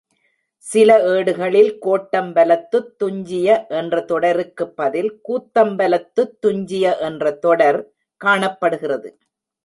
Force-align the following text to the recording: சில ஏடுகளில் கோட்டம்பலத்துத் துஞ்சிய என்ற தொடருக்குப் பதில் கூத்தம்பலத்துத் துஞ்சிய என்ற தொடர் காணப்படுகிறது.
சில 0.67 0.91
ஏடுகளில் 1.07 1.77
கோட்டம்பலத்துத் 1.81 2.87
துஞ்சிய 2.97 3.65
என்ற 3.69 3.99
தொடருக்குப் 4.01 4.73
பதில் 4.75 5.21
கூத்தம்பலத்துத் 5.29 6.33
துஞ்சிய 6.39 6.97
என்ற 6.99 7.31
தொடர் 7.31 7.79
காணப்படுகிறது. 8.21 9.11